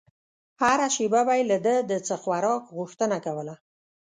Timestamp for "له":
1.51-1.57